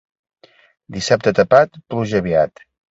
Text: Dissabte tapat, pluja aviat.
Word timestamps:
Dissabte 0.97 1.37
tapat, 1.43 1.81
pluja 1.87 2.21
aviat. 2.25 2.71